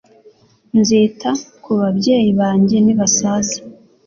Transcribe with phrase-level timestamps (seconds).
[0.79, 1.29] Nzita
[1.63, 3.57] ku babyeyi banjye nibasaza